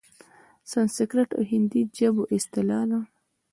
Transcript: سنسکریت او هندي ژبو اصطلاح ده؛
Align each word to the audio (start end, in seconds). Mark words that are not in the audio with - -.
سنسکریت 0.71 1.29
او 1.37 1.43
هندي 1.51 1.81
ژبو 1.97 2.23
اصطلاح 2.35 2.83
ده؛ 2.89 2.99